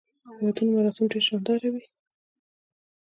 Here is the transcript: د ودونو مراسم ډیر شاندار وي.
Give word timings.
د 0.37 0.39
ودونو 0.45 0.71
مراسم 0.75 1.05
ډیر 1.11 1.23
شاندار 1.27 1.61
وي. 1.73 1.83